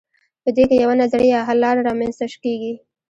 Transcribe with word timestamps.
په 0.43 0.49
دې 0.55 0.63
کې 0.69 0.75
یوه 0.83 0.95
نظریه 1.01 1.31
یا 1.35 1.41
حل 1.47 1.57
لاره 1.63 1.81
رامیینځته 1.87 2.25
کیږي. 2.43 2.73